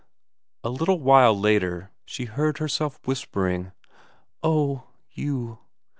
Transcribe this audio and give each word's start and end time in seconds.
A 0.63 0.71
little 0.71 0.99
while 0.99 1.37
after 1.47 1.91
she 2.05 2.25
heard 2.25 2.57
herself 2.57 2.99
whispering: 3.05 3.71
"Oh, 4.41 4.87
you 5.11 5.59